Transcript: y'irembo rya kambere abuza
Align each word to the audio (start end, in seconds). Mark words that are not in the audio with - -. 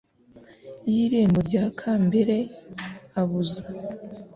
y'irembo 0.91 1.39
rya 1.47 1.63
kambere 1.79 2.35
abuza 3.21 3.61